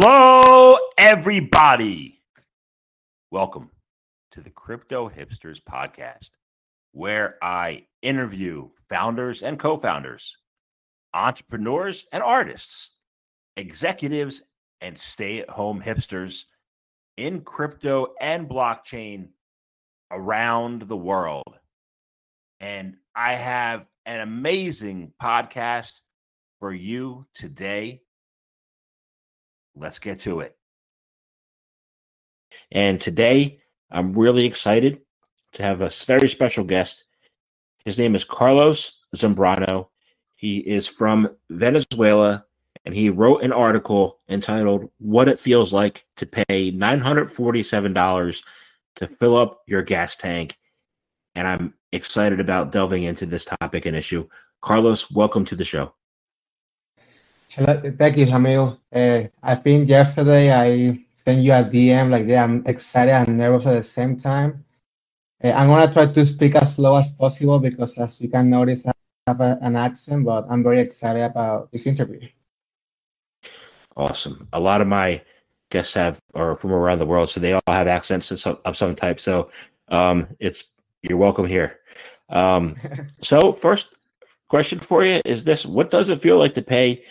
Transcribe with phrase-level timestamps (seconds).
[0.00, 2.22] Hello, everybody.
[3.30, 3.70] Welcome
[4.30, 6.30] to the Crypto Hipsters Podcast,
[6.92, 10.34] where I interview founders and co founders,
[11.12, 12.92] entrepreneurs and artists,
[13.58, 14.42] executives
[14.80, 16.44] and stay at home hipsters
[17.18, 19.28] in crypto and blockchain
[20.10, 21.54] around the world.
[22.60, 25.92] And I have an amazing podcast
[26.60, 28.00] for you today.
[29.76, 30.56] Let's get to it.
[32.70, 35.00] And today, I'm really excited
[35.54, 37.04] to have a very special guest.
[37.84, 39.88] His name is Carlos Zambrano.
[40.36, 42.44] He is from Venezuela
[42.84, 48.42] and he wrote an article entitled What It Feels Like to Pay $947
[48.96, 50.58] to Fill Up Your Gas Tank.
[51.34, 54.28] And I'm excited about delving into this topic and issue.
[54.60, 55.94] Carlos, welcome to the show.
[57.54, 58.78] Hello, thank you, Jamil.
[58.94, 63.66] Uh, I think yesterday I sent you a DM like yeah, I'm excited and nervous
[63.66, 64.64] at the same time.
[65.44, 68.86] Uh, I'm gonna try to speak as slow as possible because, as you can notice,
[68.86, 68.92] I
[69.26, 72.26] have a, an accent, but I'm very excited about this interview.
[73.98, 74.48] Awesome.
[74.54, 75.20] A lot of my
[75.68, 78.78] guests have are from around the world, so they all have accents of some, of
[78.78, 79.20] some type.
[79.20, 79.50] So
[79.88, 80.64] um, it's
[81.02, 81.80] you're welcome here.
[82.30, 82.76] Um,
[83.20, 83.90] so first
[84.48, 87.04] question for you is this: What does it feel like to pay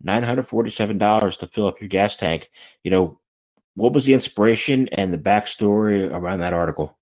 [0.00, 2.50] nine hundred forty-seven dollars to fill up your gas tank?
[2.84, 3.20] You know,
[3.74, 6.98] what was the inspiration and the backstory around that article?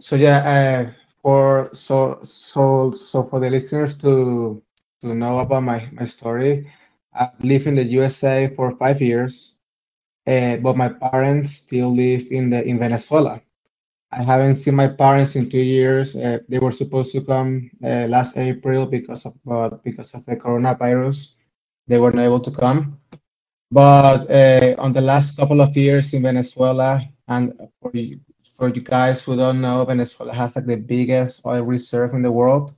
[0.00, 4.62] So yeah, uh, for so so so for the listeners to
[5.02, 6.70] to know about my my story,
[7.12, 9.56] I've lived in the USA for five years,
[10.26, 13.42] uh, but my parents still live in the in Venezuela.
[14.12, 16.16] I haven't seen my parents in two years.
[16.16, 20.36] Uh, they were supposed to come uh, last April because of uh, because of the
[20.36, 21.34] coronavirus.
[21.90, 23.00] They weren't able to come.
[23.72, 27.52] But uh, on the last couple of years in Venezuela, and
[27.82, 28.20] for you,
[28.56, 32.30] for you guys who don't know, Venezuela has like the biggest oil reserve in the
[32.30, 32.74] world.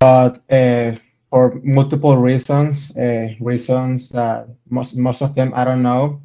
[0.00, 0.96] But uh,
[1.28, 6.22] for multiple reasons, uh, reasons that most most of them I don't know.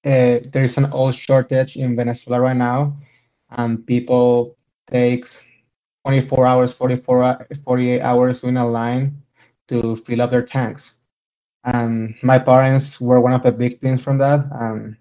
[0.00, 2.96] Uh, there is an oil shortage in Venezuela right now,
[3.50, 4.56] and people
[4.90, 5.44] takes
[6.06, 9.25] 24 hours, 44, 48 hours in a line
[9.68, 11.00] to fill up their tanks.
[11.64, 14.46] And my parents were one of the victims from that.
[14.52, 14.96] And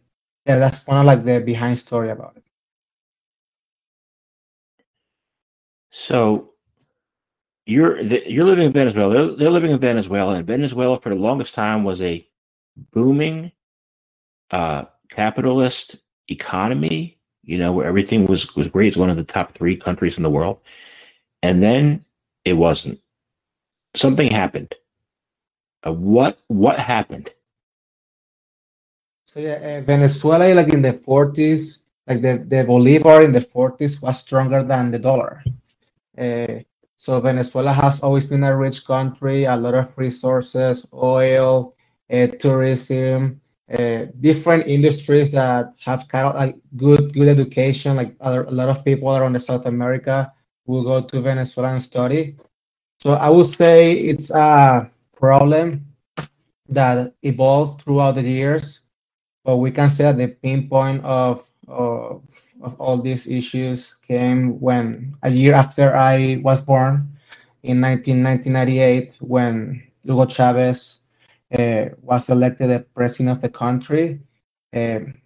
[0.45, 2.43] yeah, that's kind of like the behind story about it.
[5.91, 6.55] So
[7.65, 9.13] you're you're living in Venezuela.
[9.13, 12.27] They're, they're living in Venezuela, and Venezuela for the longest time was a
[12.91, 13.51] booming
[14.51, 15.97] uh, capitalist
[16.27, 17.17] economy.
[17.43, 18.87] You know, where everything was was great.
[18.87, 20.59] It's one of the top three countries in the world,
[21.41, 22.05] and then
[22.43, 22.99] it wasn't.
[23.95, 24.75] Something happened.
[25.85, 27.31] Uh, what what happened?
[29.27, 34.01] So yeah, uh, Venezuela, like in the 40s, like the, the Bolivar in the 40s
[34.01, 35.43] was stronger than the dollar.
[36.17, 36.59] Uh,
[36.97, 41.75] so Venezuela has always been a rich country, a lot of resources, oil,
[42.11, 43.41] uh, tourism,
[44.21, 47.95] different industries that have kind of like good good education.
[47.95, 50.31] Like other, a lot of people around the South America
[50.65, 52.37] will go to Venezuela and study.
[53.05, 55.85] So I would say it's a problem
[56.69, 58.81] that evolved throughout the years,
[59.43, 62.23] but we can say that the pinpoint of of,
[62.63, 67.15] of all these issues came when a year after I was born
[67.61, 71.01] in 19, 1998 when Hugo Chavez
[71.59, 74.19] uh, was elected the president of the country.
[74.75, 75.21] Um,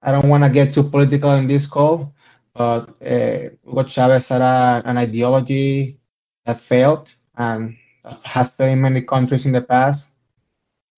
[0.00, 2.14] I don't want to get too political in this call,
[2.54, 5.98] but uh, Hugo Chavez had a, an ideology
[6.44, 7.76] that failed and
[8.24, 10.12] has failed in many countries in the past.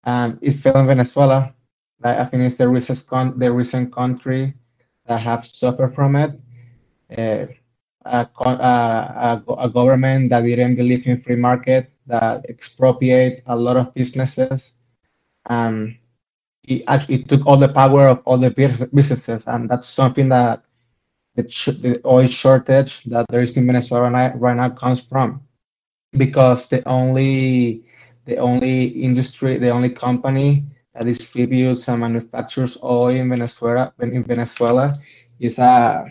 [0.05, 1.55] And it failed in Venezuela.
[2.03, 4.55] I think it's the recent, con- the recent country
[5.07, 6.39] that have suffered from it.
[7.17, 7.47] Uh,
[8.05, 13.93] a, a, a, government that didn't believe in free market, that expropriate a lot of
[13.95, 14.75] businesses.
[15.47, 15.97] Um,
[16.65, 18.51] it actually took all the power of all the
[18.93, 20.63] businesses, and that's something that
[21.37, 21.43] the,
[21.81, 25.43] the oil shortage that there is in Venezuela right now, comes from,
[26.13, 27.85] because the only
[28.25, 34.93] the only industry, the only company that distributes and manufactures oil in Venezuela in Venezuela
[35.39, 36.11] is a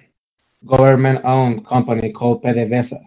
[0.66, 3.04] government-owned company called PDVSA.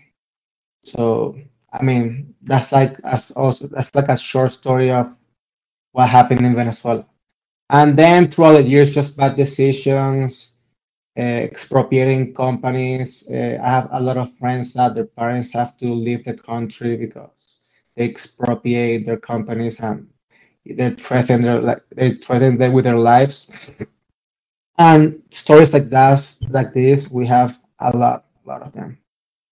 [0.82, 1.38] So
[1.72, 5.14] I mean that's like as also that's like a short story of
[5.92, 7.06] what happened in Venezuela.
[7.70, 10.54] And then throughout the years, just bad decisions,
[11.18, 13.28] expropriating companies.
[13.30, 16.96] Uh, I have a lot of friends that their parents have to leave the country
[16.96, 17.62] because
[17.96, 20.08] they expropriate their companies and
[20.64, 23.50] they threaten their like they threaten them with their lives.
[24.78, 28.98] And stories like that, like this, we have a lot, a lot of them.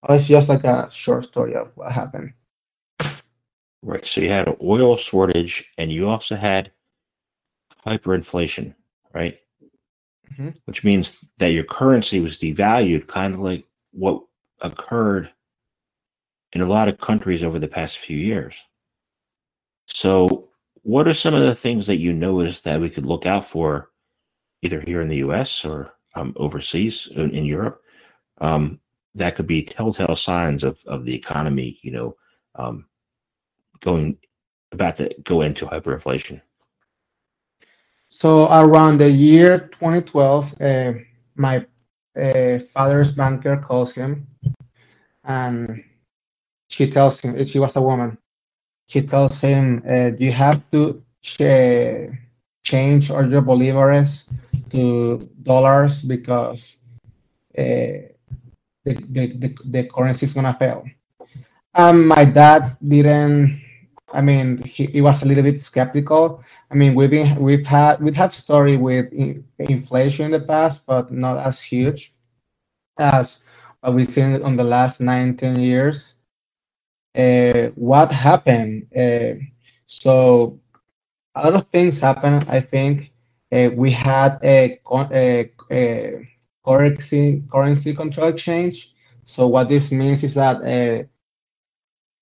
[0.07, 2.31] It's just like a short story of what happened.
[3.81, 4.05] Right.
[4.05, 6.71] So you had an oil shortage and you also had
[7.85, 8.75] hyperinflation,
[9.13, 9.37] right?
[10.37, 10.55] Mhm.
[10.65, 14.23] Which means that your currency was devalued, kind of like what
[14.61, 15.31] occurred
[16.53, 18.63] in a lot of countries over the past few years.
[19.87, 20.49] So,
[20.83, 23.91] what are some of the things that you noticed that we could look out for,
[24.61, 27.81] either here in the US or um, overseas in, in Europe,
[28.39, 28.79] um,
[29.15, 32.17] that could be telltale signs of, of the economy, you know,
[32.55, 32.87] um,
[33.81, 34.17] going
[34.71, 36.41] about to go into hyperinflation?
[38.09, 40.93] So around the year 2012, uh,
[41.35, 41.65] my
[42.19, 44.27] uh, father's banker calls him,
[45.23, 45.83] and
[46.69, 48.17] she tells him she was a woman.
[48.87, 52.11] She tells him, uh, "You have to ch-
[52.63, 54.29] change all your bolívares
[54.71, 56.79] to dollars because
[57.57, 58.13] uh,
[58.85, 60.85] the, the, the, the currency is gonna fail."
[61.75, 63.61] And my dad didn't.
[64.13, 66.43] I mean, he, he was a little bit skeptical.
[66.69, 70.85] I mean, we've been we've had we've had story with in, inflation in the past,
[70.85, 72.13] but not as huge
[72.97, 73.43] as
[73.81, 76.15] what we've seen on the last nine, 10 years.
[77.15, 78.87] Uh, what happened?
[78.95, 79.35] Uh,
[79.85, 80.59] so
[81.35, 82.45] a lot of things happened.
[82.49, 83.11] I think
[83.51, 86.29] uh, we had a, a, a
[86.65, 88.93] currency currency control exchange.
[89.23, 91.05] So what this means is that uh,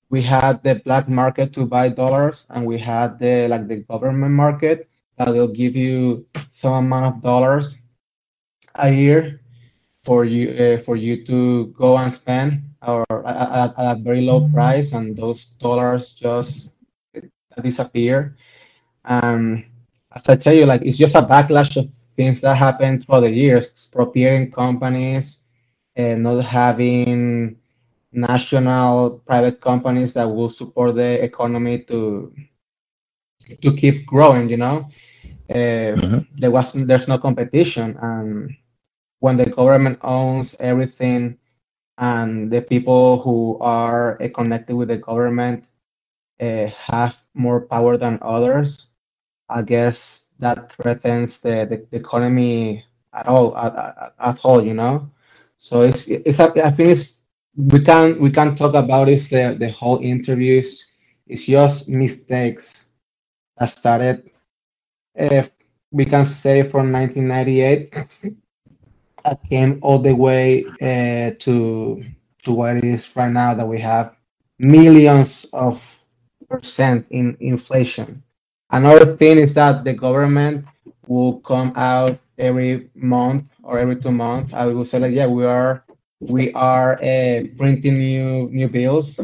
[0.10, 4.34] we had the black market to buy dollars, and we had the like the government
[4.34, 7.82] market that will give you some amount of dollars
[8.76, 9.42] a year
[10.04, 14.48] for you uh, for you to go and spend or at, at, a very low
[14.50, 16.72] price, and those dollars just
[17.62, 18.38] disappear.
[19.06, 19.66] Um,
[20.14, 23.30] as I tell you, like it's just a backlash of things that happened through the
[23.32, 25.42] years, expropriating companies
[25.96, 27.35] and not having
[28.16, 32.34] national private companies that will support the economy to
[33.62, 34.88] to keep growing you know
[35.54, 36.26] uh, Mhm.
[36.38, 38.56] there was there's no competition and
[39.20, 41.38] when the government owns everything
[41.98, 45.66] and the people who are uh, connected with the government
[46.42, 48.90] uh, have more power than others
[49.50, 52.84] i guess that threatens the, the, the economy
[53.14, 55.10] at all at, at, at all you know
[55.58, 57.25] so it's it's i think it's
[57.58, 60.94] we can we can talk about this the, the whole interviews.
[61.28, 62.92] It's just mistakes
[63.58, 64.30] that started
[65.16, 65.52] if
[65.92, 67.94] we can say from 1998
[69.26, 72.04] I came all the way uh, to
[72.44, 74.16] to what it is right now that we have
[74.60, 75.82] millions of
[76.50, 78.24] percent in inflation.
[78.72, 80.66] Another thing is that the government
[81.08, 84.54] will come out every month or every two months.
[84.54, 85.85] I will say like yeah we are
[86.20, 89.20] we are uh, printing new new bills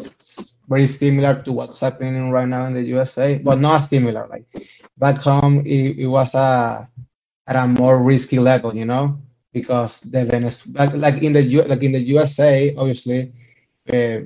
[0.68, 4.46] very similar to what's happening right now in the usa but not similar like
[4.98, 6.88] back home it, it was a
[7.48, 9.18] at a more risky level you know
[9.54, 13.34] because the Venezuela like in the U, like in the usa obviously
[13.92, 14.20] uh,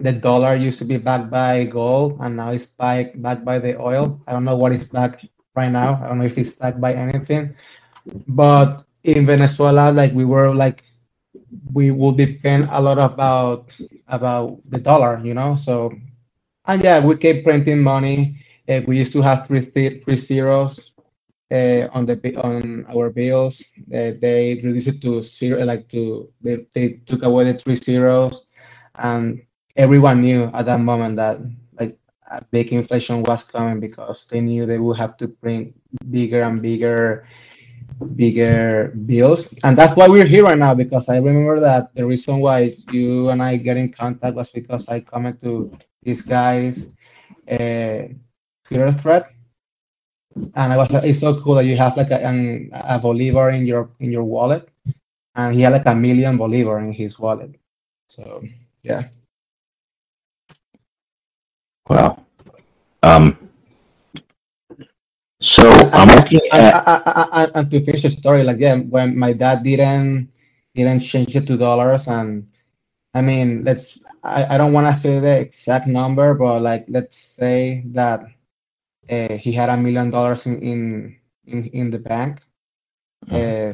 [0.00, 3.78] the dollar used to be backed by gold and now it's back, backed by the
[3.80, 4.20] oil.
[4.26, 6.00] I don't know what is backed right now.
[6.02, 7.54] I don't know if it's backed by anything.
[8.26, 10.84] But in venezuela like we were like
[11.72, 13.74] we will depend a lot about
[14.08, 15.56] about the dollar, you know.
[15.56, 15.92] So,
[16.66, 18.38] and yeah, we keep printing money.
[18.68, 20.92] Uh, we used to have three th- three zeros
[21.52, 23.62] uh, on the on our bills.
[23.92, 28.46] Uh, they reduced it to zero, like to they, they took away the three zeros,
[28.96, 29.42] and
[29.76, 31.38] everyone knew at that moment that
[31.78, 31.98] like
[32.30, 35.74] a big inflation was coming because they knew they would have to print
[36.10, 37.26] bigger and bigger
[38.16, 39.48] bigger bills.
[39.64, 43.30] And that's why we're here right now because i remember that the reason why you
[43.30, 46.96] and i get in contact was because i commented to this guy's
[47.50, 48.08] uh,
[48.64, 49.26] twitter thread.
[50.54, 53.50] And i was like it's so cool that you have like a, an, a bolivar
[53.50, 54.68] in your in your wallet.
[55.34, 57.54] And he had like a million bolivar in his wallet.
[58.08, 58.44] So
[58.82, 59.08] yeah.
[61.88, 62.24] Wow.
[63.02, 63.41] Um,
[65.42, 69.62] so I'm looking and, at and, to finish the story, like yeah, when my dad
[69.64, 70.30] didn't
[70.74, 72.48] didn't change it to dollars, and
[73.14, 77.18] I mean, let's I, I don't want to say the exact number, but like let's
[77.18, 78.24] say that
[79.10, 82.40] uh, he had a million dollars in in in, in the bank.
[83.30, 83.72] Uh,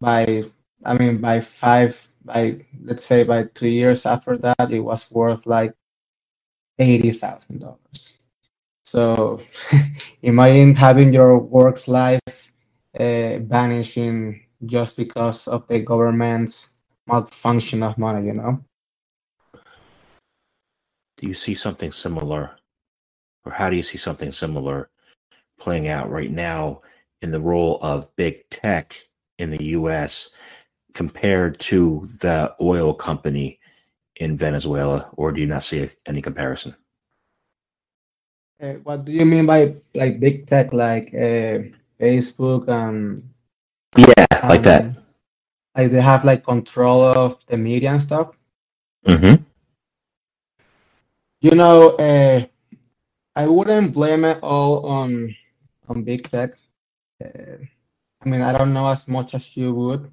[0.00, 0.44] by
[0.84, 1.94] I mean by five
[2.24, 5.72] by let's say by two years after that, it was worth like
[6.78, 8.18] eighty thousand dollars.
[8.82, 9.40] So
[10.22, 12.52] imagine having your works life
[12.98, 18.64] uh, vanishing just because of the government's malfunction of money, you know?
[21.18, 22.56] Do you see something similar,
[23.44, 24.90] or how do you see something similar
[25.58, 26.82] playing out right now
[27.22, 28.96] in the role of big tech
[29.38, 30.30] in the US
[30.92, 33.58] compared to the oil company
[34.16, 36.74] in Venezuela, or do you not see any comparison?
[38.60, 41.60] Uh, what do you mean by like big tech, like uh,
[42.00, 43.22] Facebook and
[43.96, 44.84] yeah, like that?
[44.84, 44.96] um,
[45.76, 48.32] Like they have like control of the media and stuff.
[49.06, 49.42] Mm-hmm.
[51.42, 52.46] You know, uh,
[53.36, 55.36] I wouldn't blame it all on
[55.88, 56.56] on big tech.
[57.22, 57.60] Uh,
[58.22, 60.10] I mean, I don't know as much as you would.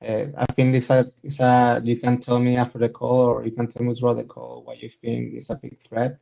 [0.00, 3.44] Uh, I think it's a, it's a, you can tell me after the call or
[3.44, 6.18] you can tell me throughout the call what you think is a big threat.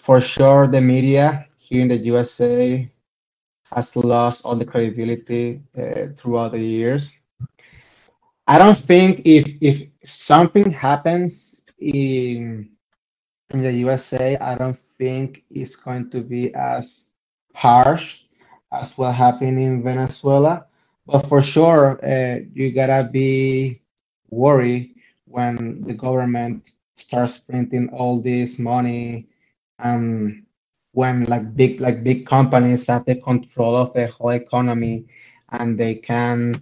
[0.00, 2.90] For sure, the media here in the USA
[3.64, 7.12] has lost all the credibility uh, throughout the years.
[8.46, 12.70] I don't think if if something happens in
[13.50, 17.10] in the USA, I don't think it's going to be as
[17.52, 18.24] harsh
[18.72, 20.64] as what happened in Venezuela.
[21.04, 23.82] But for sure, uh, you gotta be
[24.30, 29.28] worried when the government starts printing all this money
[29.82, 30.44] and
[30.92, 35.06] when like big like big companies have the control of the whole economy
[35.50, 36.54] and they can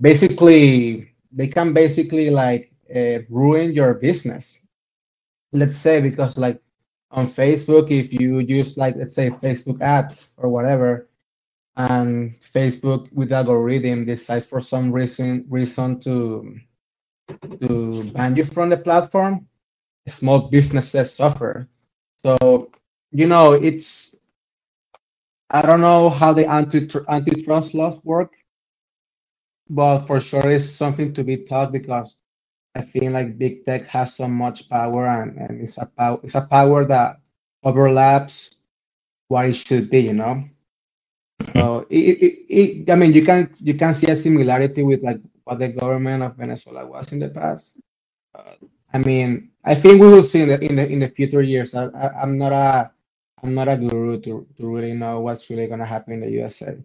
[0.00, 4.60] basically they can basically like uh, ruin your business.
[5.52, 6.60] Let's say because like
[7.10, 11.08] on facebook if you use like let's say facebook ads or whatever
[11.76, 16.56] and facebook with algorithm decides for some reason reason to
[17.60, 19.46] to ban you from the platform
[20.08, 21.68] small businesses suffer
[22.22, 22.70] so
[23.12, 24.16] you know it's
[25.50, 28.34] i don't know how the anti antitrust laws work
[29.70, 32.16] but for sure it's something to be taught because
[32.74, 36.36] I think like big tech has so much power and, and it's a power it's
[36.36, 37.20] a power that
[37.64, 38.58] overlaps
[39.28, 40.44] what it should be, you know.
[41.54, 45.20] So it, it, it, I mean you can you can see a similarity with like
[45.44, 47.78] what the government of Venezuela was in the past.
[48.34, 48.54] Uh,
[48.92, 51.74] I mean, I think we will see in the in the in the future years.
[51.74, 52.90] I, I I'm not a
[53.42, 56.76] I'm not a guru to, to really know what's really gonna happen in the USA.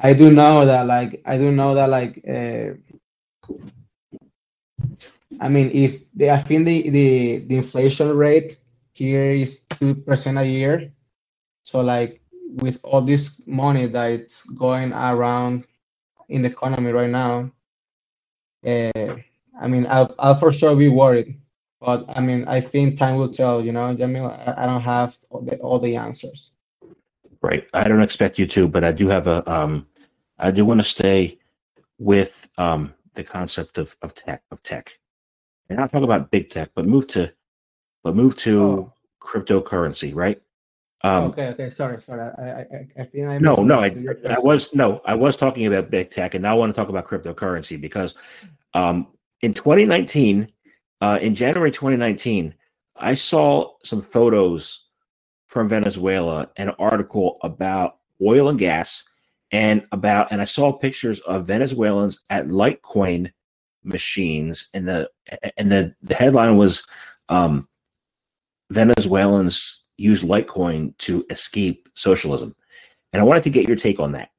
[0.00, 2.74] I do know that like I do know that like uh,
[5.40, 8.58] I mean if the I think the, the the inflation rate
[8.92, 10.92] here is two percent a year.
[11.64, 12.22] So like
[12.56, 15.64] with all this money that it's going around
[16.28, 17.50] in the economy right now,
[18.66, 19.16] uh,
[19.60, 21.39] I mean I'll I'll for sure be worried.
[21.80, 25.40] But I mean I think time will tell, you know, I, I don't have all
[25.40, 26.52] the, all the answers.
[27.42, 27.66] Right.
[27.72, 29.86] I don't expect you to, but I do have a um
[30.38, 31.38] I do want to stay
[31.98, 34.98] with um the concept of, of tech of tech.
[35.68, 37.32] And not talk about big tech, but move to
[38.04, 38.92] but move to Oh.
[39.22, 40.40] cryptocurrency, right?
[41.02, 42.20] Um okay, okay, sorry, sorry.
[42.20, 43.96] I I I, I think I no, no, I,
[44.28, 46.90] I was no, I was talking about big tech, and now I want to talk
[46.90, 48.14] about cryptocurrency because
[48.74, 49.06] um,
[49.40, 50.52] in 2019,
[51.00, 52.54] uh, in January 2019,
[52.96, 54.86] I saw some photos
[55.46, 59.04] from Venezuela, an article about oil and gas,
[59.50, 63.32] and about, and I saw pictures of Venezuelans at Litecoin
[63.82, 65.10] machines, and the
[65.56, 66.84] and the the headline was
[67.28, 67.66] um,
[68.70, 72.54] Venezuelans use Litecoin to escape socialism.
[73.12, 74.30] And I wanted to get your take on that.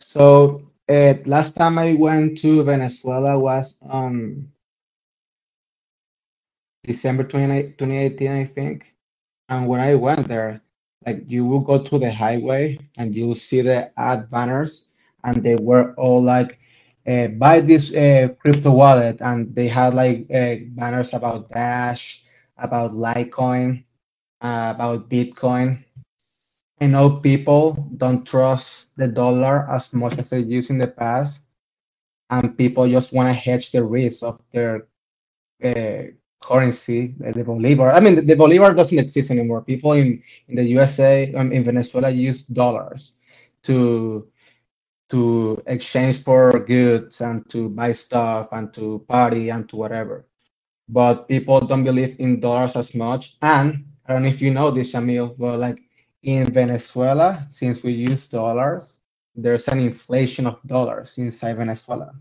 [0.00, 4.50] So uh, last time I went to Venezuela was on
[6.86, 8.94] December 28, 2018, I think.
[9.48, 10.62] And when I went there,
[11.06, 14.90] like you will go to the highway and you'll see the ad banners,
[15.24, 16.58] and they were all like,
[17.06, 22.24] uh, buy this uh, crypto wallet, and they had like uh, banners about Dash,
[22.58, 23.84] about Litecoin,
[24.40, 25.84] uh, about Bitcoin.
[26.80, 31.40] I know people don't trust the dollar as much as they used in the past,
[32.30, 34.88] and people just want to hedge the risk of their
[35.64, 36.12] uh,
[36.46, 37.90] currency, the, the bolivar.
[37.92, 39.62] I mean, the, the bolivar doesn't exist anymore.
[39.62, 43.14] People in, in the USA, um, in Venezuela, use dollars
[43.64, 44.28] to
[45.10, 50.26] to exchange for goods and to buy stuff and to party and to whatever.
[50.88, 53.36] But people don't believe in dollars as much.
[53.42, 55.80] And I don't know if you know this, Jamil, but like
[56.24, 59.00] in Venezuela, since we use dollars,
[59.36, 62.12] there's an inflation of dollars inside Venezuela.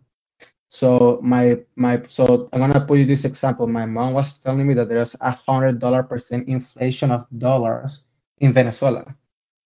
[0.75, 3.63] So my my so I'm gonna put you this example.
[3.63, 8.03] My mom was telling me that there's a hundred dollar percent inflation of dollars
[8.43, 9.07] in Venezuela.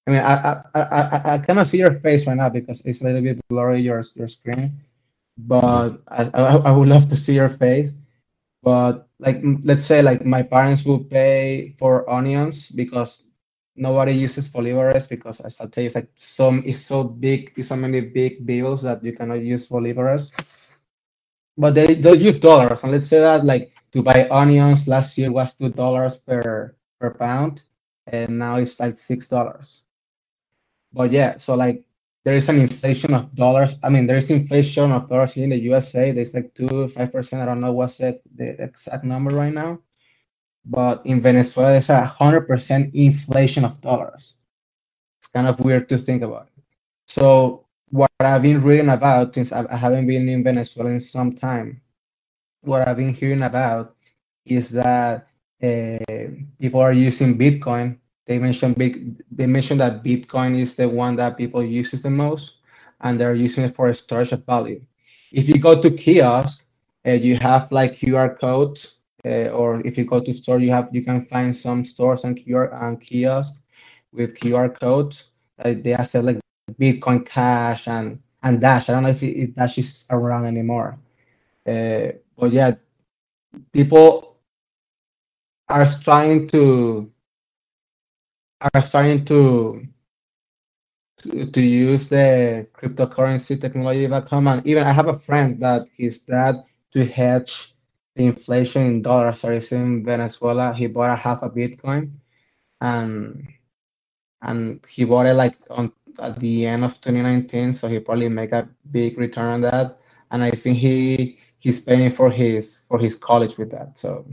[0.05, 3.09] I mean, I I, I I cannot see your face right now because it's a
[3.09, 4.85] little bit blurry your your screen,
[5.33, 7.97] but I, I, would love to see your face.
[8.61, 13.25] But like let's say like my parents will pay for onions because
[13.73, 17.73] nobody uses bolivares because as I tell you, it's like some it's so big, it's
[17.73, 20.29] so many big bills that you cannot use bolivares.
[21.59, 25.31] But they they'll use dollars, and let's say that like to buy onions last year
[25.31, 27.63] was two dollars per per pound,
[28.07, 29.85] and now it's like six dollars.
[30.93, 31.83] But yeah, so like
[32.25, 33.75] there is an inflation of dollars.
[33.83, 36.11] I mean, there is inflation of dollars in the USA.
[36.13, 37.41] There's like two, five percent.
[37.43, 39.79] I don't know what's the, the exact number right now.
[40.65, 44.35] But in Venezuela, there's a hundred percent inflation of dollars.
[45.19, 46.49] It's kind of weird to think about.
[47.07, 51.81] So what I've been reading about since I haven't been in Venezuela in some time,
[52.61, 53.95] what I've been hearing about
[54.45, 55.27] is that
[55.61, 55.99] uh,
[56.59, 57.97] people are using Bitcoin
[58.29, 59.23] they mentioned big.
[59.31, 62.59] They mentioned that Bitcoin is the one that people uses the most,
[63.01, 64.85] and they're using it for storage of value.
[65.31, 66.63] If you go to kiosk,
[67.07, 70.89] uh, you have like QR codes, uh, or if you go to store, you have
[70.91, 73.61] you can find some stores and QR and kiosks
[74.13, 75.31] with QR codes.
[75.57, 78.89] They accept like Bitcoin Cash and and Dash.
[78.89, 80.97] I don't know if, it, if Dash is around anymore.
[81.67, 82.75] Uh, but yeah,
[83.73, 84.37] people
[85.67, 87.11] are trying to
[88.61, 89.87] are starting to
[91.17, 94.47] to, to use the cryptocurrency technology back home.
[94.47, 97.73] And even I have a friend that his dad to hedge
[98.15, 100.73] the inflation in dollars that is in Venezuela.
[100.73, 102.11] He bought a half a Bitcoin
[102.81, 103.47] and
[104.41, 107.73] and he bought it like on at the end of 2019.
[107.73, 109.99] So he probably make a big return on that.
[110.31, 113.97] And I think he he's paying for his for his college with that.
[113.97, 114.25] So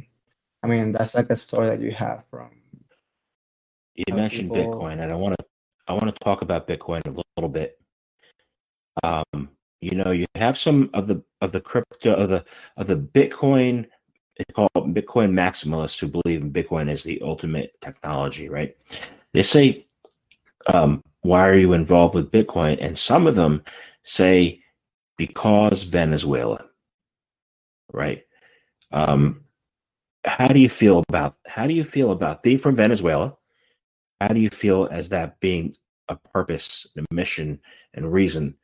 [0.62, 2.50] I mean that's like a story that you have from
[3.95, 4.75] you mentioned people...
[4.75, 5.45] Bitcoin, and I want to
[5.88, 7.81] I want to talk about Bitcoin a little bit.
[9.02, 12.45] Um, you know, you have some of the of the crypto of the
[12.76, 13.87] of the Bitcoin
[14.37, 18.76] it's called Bitcoin maximalists who believe in Bitcoin as the ultimate technology, right?
[19.32, 19.87] They say,
[20.73, 22.78] um, why are you involved with Bitcoin?
[22.80, 23.62] And some of them
[24.02, 24.62] say
[25.17, 26.67] because Venezuela,
[27.93, 28.25] right?
[28.93, 29.45] Um,
[30.25, 33.36] how do you feel about how do you feel about being from Venezuela?
[34.21, 35.75] How do you feel as that being
[36.08, 37.60] a purpose, a mission,
[37.95, 38.56] and reason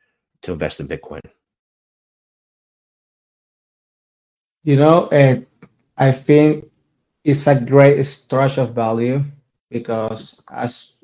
[0.43, 1.21] to invest in Bitcoin?
[4.63, 5.41] You know, uh,
[5.97, 6.71] I think
[7.23, 9.23] it's a great storage of value
[9.69, 10.95] because as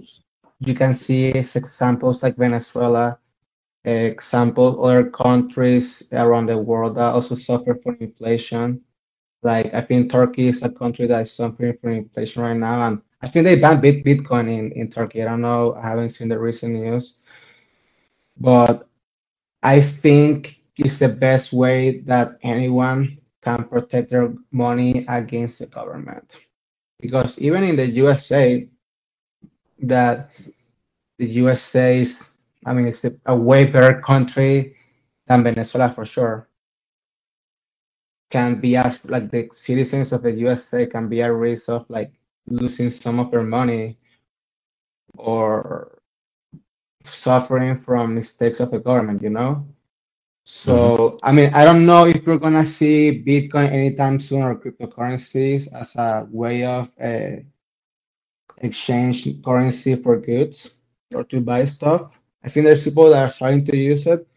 [0.60, 3.18] you can see examples like Venezuela,
[3.86, 8.82] example other countries around the world that also suffer from inflation.
[9.42, 13.02] Like I think Turkey is a country that is suffering from inflation right now, and
[13.22, 15.22] I think they banned Bit Bitcoin in, in Turkey.
[15.22, 15.76] I don't know.
[15.76, 17.22] I haven't seen the recent news,
[18.38, 18.90] but
[19.64, 26.46] I think it's the best way that anyone can protect their money against the government.
[27.00, 28.68] Because even in the USA,
[29.82, 30.32] that
[31.18, 34.76] the USA is, I mean, it's a, a way better country
[35.28, 36.48] than Venezuela for sure.
[38.32, 42.12] Can be as like the citizens of the USA can be at risk of like
[42.48, 43.98] losing some of their money
[45.18, 46.00] or
[47.04, 49.66] suffering from mistakes of the government, you know?
[50.46, 51.18] So, mm-hmm.
[51.24, 55.96] I mean, I don't know if we're to see Bitcoin anytime soon or cryptocurrencies as
[55.96, 57.42] a way of uh,
[58.62, 60.80] exchange currency for goods
[61.14, 62.12] or to buy stuff.
[62.44, 64.28] I think there's people that are starting to use it,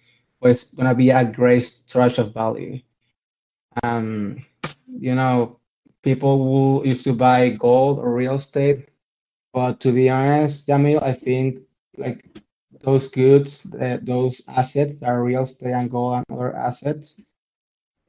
[0.40, 2.80] but it's to be a great storage of value.
[3.82, 4.44] Um,
[4.86, 5.60] you know,
[6.02, 8.88] people who used to buy gold or real estate.
[9.52, 11.60] But to be honest, Jamil, I think
[11.96, 12.24] like
[12.80, 17.20] those goods, uh, those assets that are real estate and gold and other assets,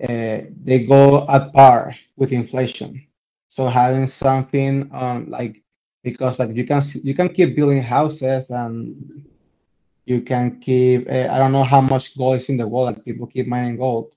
[0.02, 3.06] uh, they go at par with inflation.
[3.48, 5.63] So having something um, like
[6.04, 9.26] because like you can you can keep building houses and
[10.06, 12.88] you can keep uh, I don't know how much gold is in the world.
[12.88, 14.14] Like people keep mining gold,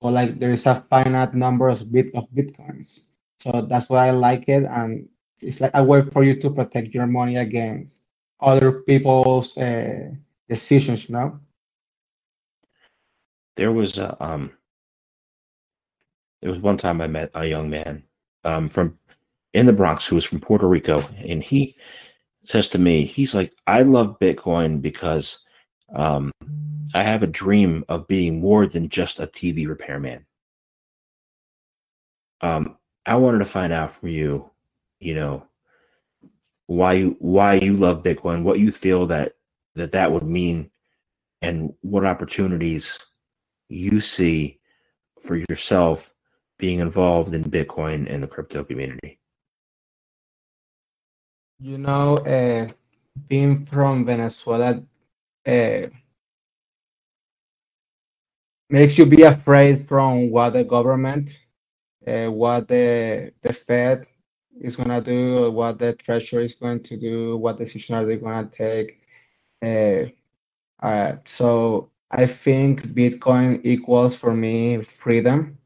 [0.00, 3.06] but like there is a finite number of bit of bitcoins.
[3.40, 5.08] So that's why I like it, and
[5.40, 8.06] it's like a way for you to protect your money against
[8.40, 10.10] other people's uh,
[10.48, 11.08] decisions.
[11.08, 11.40] You know.
[13.56, 14.52] There was a um.
[16.40, 18.04] There was one time I met a young man
[18.44, 18.98] um, from
[19.54, 21.74] in the Bronx who was from Puerto Rico, and he
[22.44, 25.44] says to me, he's like, "I love Bitcoin because
[25.94, 26.32] Um,
[26.94, 30.26] I have a dream of being more than just a TV repairman.
[32.40, 34.50] Um, I wanted to find out from you,
[35.00, 35.46] you know,
[36.66, 39.34] why you why you love Bitcoin, what you feel that
[39.76, 40.70] that that would mean,
[41.42, 42.98] and what opportunities
[43.68, 44.60] you see
[45.22, 46.14] for yourself
[46.58, 49.20] being involved in Bitcoin and the crypto community.
[51.60, 52.68] You know, uh,
[53.28, 54.82] being from Venezuela
[55.46, 55.82] uh,
[58.70, 61.36] makes you be afraid from what the government,
[62.06, 64.06] uh, what the the Fed
[64.60, 68.48] is gonna do, what the Treasury is going to do, what decision are they gonna
[68.52, 69.00] take.
[69.64, 70.06] Uh,
[70.84, 75.58] uh, so I think Bitcoin equals for me freedom.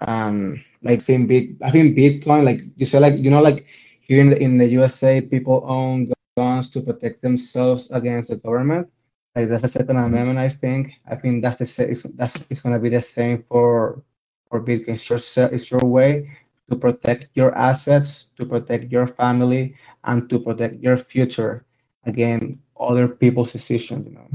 [0.00, 3.66] Um, like think bit, I think Bitcoin, like you said, like you know, like
[4.06, 8.88] here in the, in the USA, people own guns to protect themselves against the government.
[9.34, 10.38] Like that's the Second Amendment.
[10.38, 10.92] I think.
[11.10, 14.02] I think that's the it's, that's it's gonna be the same for
[14.48, 14.94] for Bitcoin.
[14.94, 15.18] It's your
[15.52, 16.30] it's your way
[16.70, 21.66] to protect your assets, to protect your family, and to protect your future
[22.04, 24.06] against other people's decisions.
[24.06, 24.28] You know.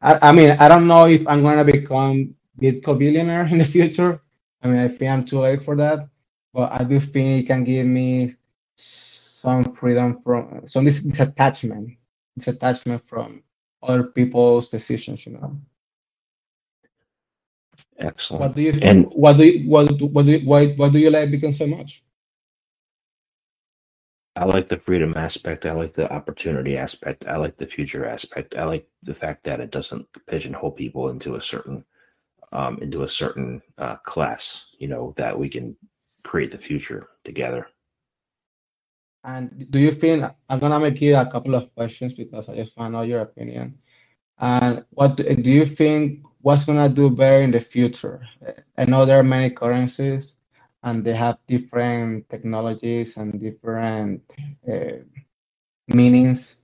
[0.00, 4.20] I, I mean, I don't know if I'm gonna become Bitcoin billionaire in the future.
[4.62, 6.08] I mean, I think I'm too late for that,
[6.52, 8.34] but I do think it can give me
[8.82, 11.92] some freedom from some this, this attachment,
[12.36, 13.42] this attachment from
[13.82, 15.26] other people's decisions.
[15.26, 15.58] You know.
[17.98, 18.40] Excellent.
[18.40, 20.98] What do you And- what do you what do what do you, why what do
[21.00, 22.04] you like Bitcoin so much?
[24.36, 25.66] I like the freedom aspect.
[25.66, 27.26] I like the opportunity aspect.
[27.28, 28.56] I like the future aspect.
[28.56, 31.84] I like the fact that it doesn't pigeonhole people into a certain
[32.52, 34.68] um, into a certain uh, class.
[34.78, 35.76] You know that we can
[36.24, 37.68] create the future together.
[39.24, 42.76] And do you think I'm gonna make you a couple of questions because I just
[42.76, 43.78] want to know your opinion.
[44.38, 48.26] And what do, you think what's gonna do better in the future?
[48.78, 50.38] I know there are many currencies
[50.82, 54.22] and they have different technologies and different
[54.66, 55.04] uh,
[55.88, 56.62] meanings,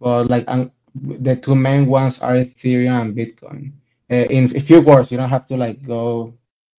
[0.00, 3.72] but like um, the two main ones are Ethereum and Bitcoin.
[4.10, 6.32] Uh, in a few words, you don't have to like go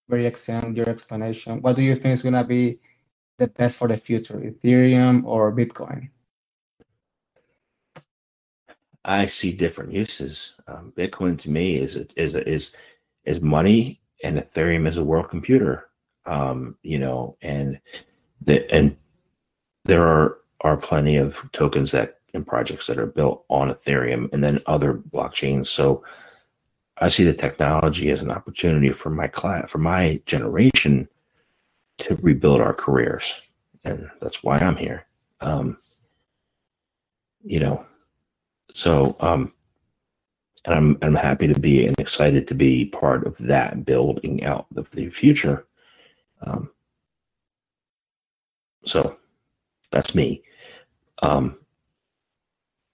[0.10, 1.62] very extend your explanation.
[1.62, 2.80] What do you think is gonna be
[3.40, 6.10] the best for the future, Ethereum or Bitcoin?
[9.06, 10.54] I see different uses.
[10.68, 12.76] Um, Bitcoin to me is is is
[13.24, 15.90] is money, and Ethereum is a world computer.
[16.26, 17.80] Um, you know, and
[18.42, 18.96] the and
[19.86, 24.44] there are are plenty of tokens that and projects that are built on Ethereum, and
[24.44, 25.68] then other blockchains.
[25.68, 26.04] So
[27.00, 31.08] I see the technology as an opportunity for my class, for my generation,
[32.00, 33.42] to rebuild our careers,
[33.84, 35.06] and that's why I'm here.
[35.42, 35.78] Um,
[37.44, 37.86] you know,
[38.74, 39.54] so um,
[40.66, 44.68] and I'm I'm happy to be and excited to be part of that building out
[44.76, 45.66] of the future.
[46.42, 46.70] Um,
[48.86, 49.18] so
[49.92, 50.44] that's me.
[51.22, 51.58] Um,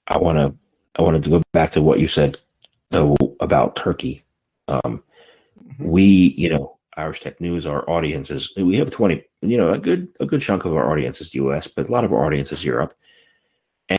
[0.07, 0.55] I want to
[0.97, 2.37] I wanted to go back to what you said
[2.91, 4.23] though about Turkey.
[4.67, 5.03] Um,
[5.79, 6.03] we,
[6.37, 10.07] you know, Irish Tech News, our audience is we have twenty, you know, a good
[10.19, 12.51] a good chunk of our audience is the U.S., but a lot of our audience
[12.51, 12.93] is Europe.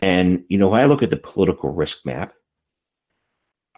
[0.01, 2.33] And you know, when I look at the political risk map,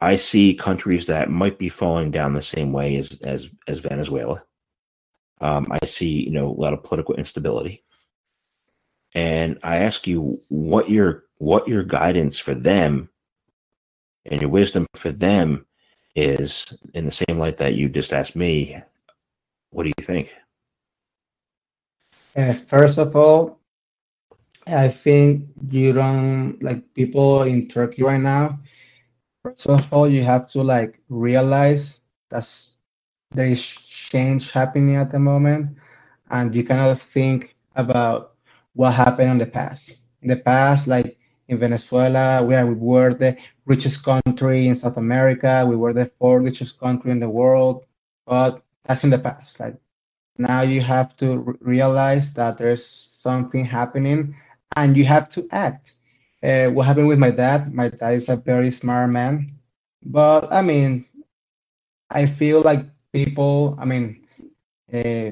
[0.01, 4.43] I see countries that might be falling down the same way as as as Venezuela.
[5.41, 7.83] Um, I see, you know, a lot of political instability.
[9.13, 13.09] And I ask you what your what your guidance for them
[14.25, 15.65] and your wisdom for them
[16.15, 18.81] is in the same light that you just asked me.
[19.71, 20.35] What do you think?
[22.35, 23.59] Uh, first of all,
[24.65, 28.59] I think you don't like people in Turkey right now.
[29.43, 32.47] First of all, you have to like realize that
[33.31, 35.77] there is change happening at the moment,
[36.29, 38.35] and you cannot think about
[38.73, 39.97] what happened in the past.
[40.21, 45.65] In the past, like in Venezuela, we, we were the richest country in South America.
[45.67, 47.85] We were the fourth richest country in the world,
[48.25, 49.61] but that's in the past.
[49.61, 49.77] Like
[50.37, 54.35] now, you have to re- realize that there's something happening,
[54.75, 55.93] and you have to act.
[56.43, 57.73] Uh, what happened with my dad?
[57.73, 59.59] My dad is a very smart man,
[60.05, 61.05] but I mean,
[62.09, 63.75] I feel like people.
[63.79, 64.27] I mean,
[64.93, 65.31] uh,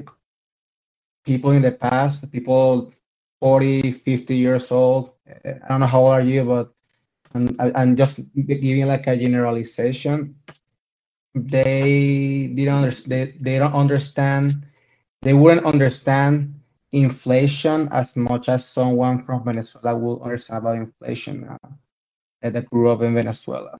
[1.24, 2.92] people in the past, people
[3.40, 5.12] 40, 50 years old.
[5.28, 6.72] uh, I don't know how old are you, but
[7.34, 10.36] I'm, I'm just giving like a generalization.
[11.46, 13.10] They didn't understand.
[13.12, 14.66] They, they don't understand.
[15.22, 16.54] They wouldn't understand
[16.92, 21.58] inflation as much as someone from Venezuela will understand about inflation now.
[22.42, 23.78] that grew up in Venezuela.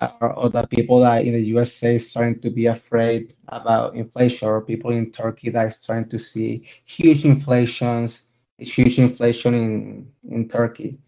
[0.00, 4.60] Uh, or the people that in the USA starting to be afraid about inflation, or
[4.62, 8.24] people in Turkey that are starting to see huge inflations,
[8.58, 10.98] huge inflation in, in Turkey.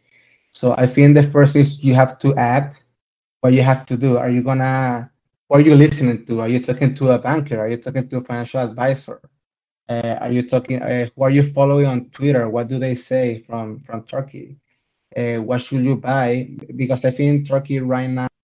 [0.53, 2.83] So I think the first is you have to act.
[3.41, 4.19] What you have to do?
[4.19, 5.11] Are you gonna?
[5.51, 6.41] Are you listening to?
[6.41, 7.59] Are you talking to a banker?
[7.61, 9.21] Are you talking to a financial advisor?
[9.89, 10.83] Uh, are you talking?
[10.83, 12.49] Uh, who are you following on Twitter?
[12.49, 14.57] What do they say from from Turkey?
[15.17, 16.51] Uh, what should you buy?
[16.77, 18.39] Because I think Turkey right now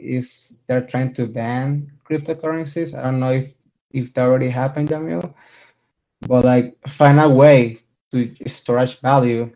[0.00, 2.96] is they're trying to ban cryptocurrencies.
[2.98, 3.52] I don't know if
[3.92, 5.34] if that already happened, Jamil,
[6.22, 7.78] but like find a way
[8.12, 9.50] to storage value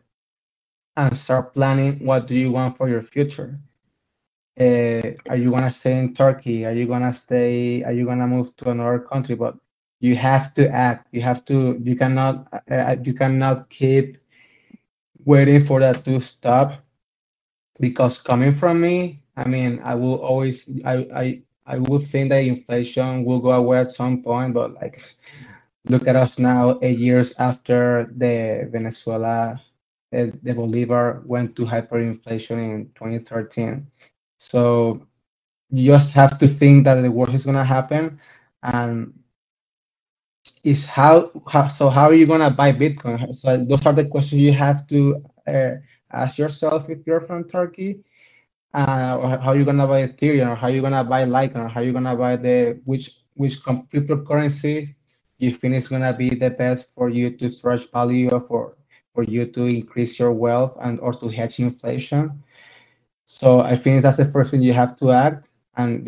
[0.96, 3.58] and start planning what do you want for your future.
[4.58, 6.66] Uh, are you gonna stay in Turkey?
[6.66, 7.84] Are you gonna stay?
[7.84, 9.36] Are you gonna move to another country?
[9.36, 9.56] But
[10.00, 14.18] you have to act you have to you cannot uh, you cannot keep
[15.24, 16.74] waiting for that to stop
[17.80, 22.44] because coming from me i mean i will always i i i would think that
[22.44, 25.02] inflation will go away at some point but like
[25.88, 29.60] look at us now eight years after the venezuela
[30.12, 33.86] the bolivar went to hyperinflation in 2013
[34.38, 35.06] so
[35.70, 38.18] you just have to think that the worst is to happen
[38.62, 39.12] and
[40.64, 43.36] is how, how so how are you to buy bitcoin?
[43.36, 45.74] So those are the questions you have to uh,
[46.12, 48.02] ask yourself if you're from turkey
[48.74, 51.66] uh, or how are you to buy ethereum or how are you to buy litecoin
[51.66, 54.94] or how are you to buy the which which cryptocurrency
[55.38, 58.76] you think is to be the best for you to stretch value or for
[59.14, 62.42] for you to increase your wealth and or to hedge inflation
[63.28, 66.04] so i think that's the first thing you have to act and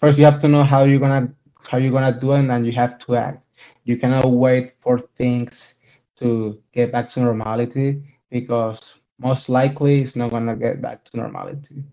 [0.00, 1.30] first you have to know how you're to
[1.70, 3.38] how you're to do it and then you have to act
[3.84, 5.80] you cannot wait for things
[6.16, 11.84] to get back to normality because most likely it's not to get back to normality.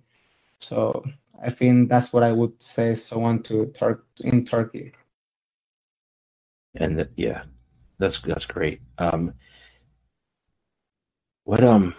[0.60, 1.04] So
[1.42, 4.94] I think that's what I would say someone to Turk in Turkey.
[6.76, 7.44] And yeah,
[7.98, 8.82] that's that's great.
[8.98, 9.34] Um,
[11.44, 11.96] what um,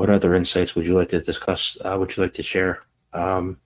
[0.00, 1.76] what other insights would you like to discuss?
[1.84, 2.84] Uh, would you like to share?
[3.12, 3.58] Um,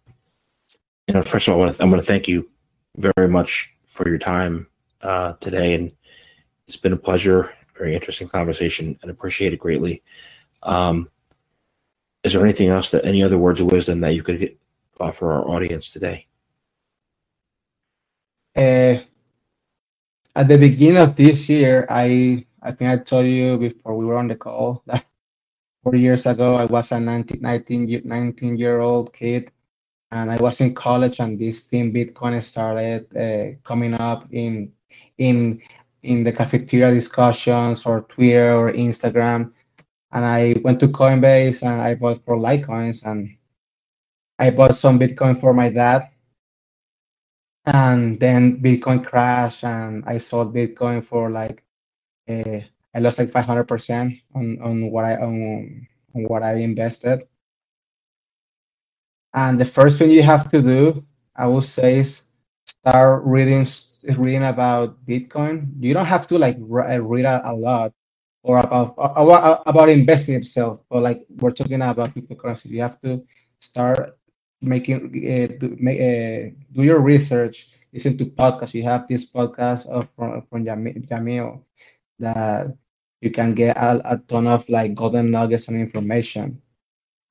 [1.07, 2.51] you know, first of all, I want to I to thank you
[2.97, 4.67] very much for your time
[5.01, 5.93] uh, today, and
[6.67, 7.55] it's been a pleasure.
[7.79, 10.03] Very interesting conversation, and appreciate it greatly.
[10.65, 11.09] Um,
[12.25, 14.59] is there anything else that any other words of wisdom that you could get,
[14.99, 16.27] offer our audience today?
[18.57, 19.07] Uh,
[20.35, 24.17] at the beginning of this year, I I think I told you before we were
[24.17, 25.07] on the call that
[25.85, 29.53] four years ago I was a 19, 19, 19 year old kid
[30.11, 34.73] and I was in college and this thing Bitcoin started uh, coming up in
[35.19, 35.61] in
[36.03, 39.53] in the cafeteria discussions or Twitter or Instagram.
[40.13, 43.37] And I went to Coinbase and I bought for Litecoins and
[44.39, 46.11] I bought some Bitcoin for my dad.
[47.67, 51.65] And then Bitcoin crashed and I sold Bitcoin for like
[52.29, 52.61] uh,
[52.95, 57.27] I lost like 500% on, on what I on, on what I invested.
[59.35, 61.05] And the first thing you have to do,
[61.35, 62.25] I would say, is
[62.67, 63.67] start reading
[64.17, 65.73] reading about Bitcoin.
[65.81, 67.93] You don't have to like uh, read a, a lot
[68.43, 72.71] or about about about investing itself, but like we're talking about cryptocurrency.
[72.71, 73.25] You have to
[73.61, 74.17] start
[74.63, 77.73] making uh, do, make, uh, do your research.
[77.93, 78.75] Listen to podcasts.
[78.75, 81.63] You have this podcast of, from from Jamil
[82.19, 82.77] that
[83.25, 86.61] you can get a, a ton of like golden nuggets and information.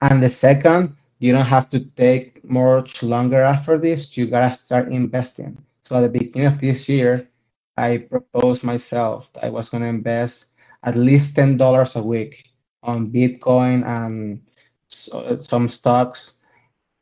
[0.02, 4.18] And the second, you don't have to take much longer after this.
[4.18, 5.56] You gotta start investing.
[5.84, 7.30] So at the beginning of this year,
[7.78, 10.48] I proposed myself that I was gonna invest
[10.82, 12.50] at least ten dollars a week
[12.82, 14.42] on Bitcoin and
[14.90, 16.40] some stocks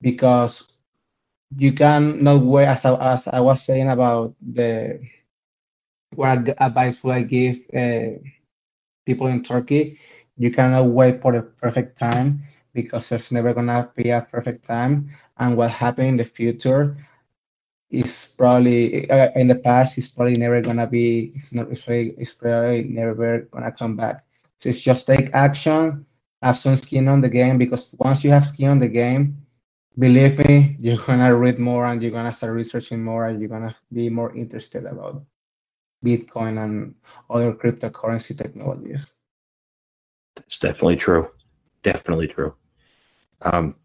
[0.01, 0.67] because
[1.57, 4.99] you can not wait as I, as I was saying about the
[6.13, 8.19] what advice would I give uh,
[9.05, 9.99] people in Turkey.
[10.37, 15.11] You cannot wait for the perfect time because there's never gonna be a perfect time.
[15.37, 16.97] And what happened in the future
[17.89, 21.31] is probably uh, in the past is probably never gonna be.
[21.35, 21.69] It's not.
[21.71, 24.25] It's probably, it's probably never gonna come back.
[24.57, 26.05] So it's just take action,
[26.41, 29.37] have some skin on the game because once you have skin on the game,
[29.97, 33.73] believe me, you're gonna read more and you're gonna start researching more and you're gonna
[33.91, 35.23] be more interested about
[36.03, 36.95] Bitcoin and
[37.29, 39.11] other cryptocurrency technologies.
[40.35, 41.29] That's definitely true.
[41.83, 42.53] Definitely true.
[43.41, 43.75] Um,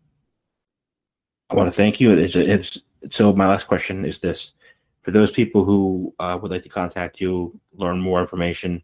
[1.50, 2.12] I want to thank you.
[2.12, 2.78] It's, it's,
[3.10, 4.54] so my last question is this:
[5.02, 8.82] for those people who uh, would like to contact you, learn more information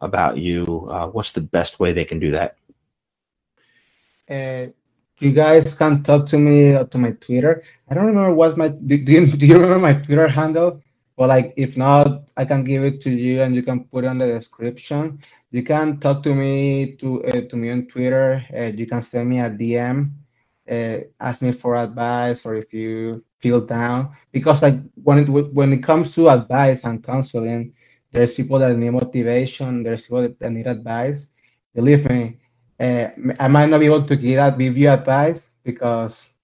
[0.00, 2.56] about you, uh, what's the best way they can do that?
[4.28, 4.66] Uh,
[5.18, 7.62] you guys can talk to me uh, to my Twitter.
[7.88, 10.82] I don't remember what's my do you, do you remember my Twitter handle?
[11.16, 14.08] Well, like if not, I can give it to you and you can put it
[14.08, 15.20] on the description.
[15.50, 18.42] You can talk to me to uh, to me on Twitter.
[18.56, 20.14] Uh, you can send me a DM,
[20.70, 24.16] uh, ask me for advice, or if you feel down.
[24.32, 27.74] Because like when it when it comes to advice and counseling,
[28.10, 29.82] there's people that need motivation.
[29.82, 31.32] There's people that need advice.
[31.74, 32.38] Believe me,
[32.80, 36.34] uh, I might not be able to give, give you advice because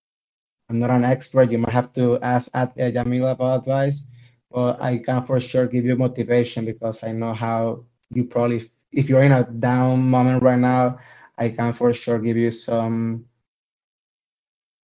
[0.69, 1.51] I'm not an expert.
[1.51, 4.05] You might have to ask at uh, Jamil about advice,
[4.51, 9.09] but I can for sure give you motivation because I know how you probably, if
[9.09, 10.99] you're in a down moment right now,
[11.37, 13.27] I can for sure give you some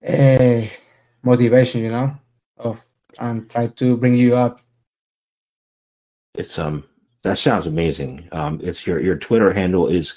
[0.07, 0.63] uh,
[1.23, 2.15] motivation, you know,
[2.59, 2.87] of
[3.19, 4.61] and try to bring you up.
[6.35, 6.85] It's um
[7.23, 8.29] that sounds amazing.
[8.33, 10.15] Um, it's your your Twitter handle is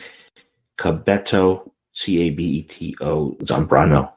[0.77, 4.11] Cabeto C A B E T O Zambrano.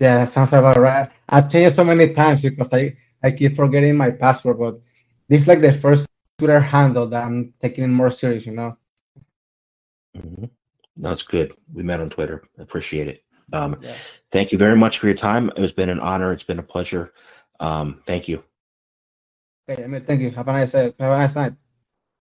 [0.00, 1.10] Yeah, that sounds about right.
[1.28, 2.96] I've changed so many times because I
[3.26, 4.80] I keep forgetting my password, but
[5.28, 6.06] this is like the first
[6.38, 8.76] Twitter handle that I'm taking it more serious, you know.
[10.16, 10.44] Mm-hmm.
[10.96, 11.52] That's good.
[11.72, 12.44] We met on Twitter.
[12.58, 13.24] Appreciate it.
[13.52, 13.96] Um, Yeah.
[14.30, 15.50] Thank you very much for your time.
[15.56, 16.32] It's been an honor.
[16.32, 17.12] It's been a pleasure.
[17.58, 18.44] Um, thank you.
[19.68, 20.30] Okay, I mean, thank you.
[20.30, 21.54] Have a nice, uh, have a nice night.